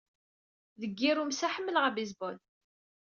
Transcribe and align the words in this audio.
Deg 0.81 0.93
yirumsa, 1.01 1.47
ḥemmleɣ 1.53 1.83
abaseball. 1.85 2.37